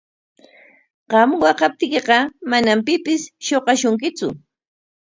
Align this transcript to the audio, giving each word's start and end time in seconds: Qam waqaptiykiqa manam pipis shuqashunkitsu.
Qam 1.11 1.29
waqaptiykiqa 1.41 2.17
manam 2.51 2.79
pipis 2.87 3.23
shuqashunkitsu. 3.45 4.27